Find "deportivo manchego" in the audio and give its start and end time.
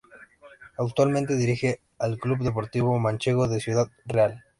2.39-3.47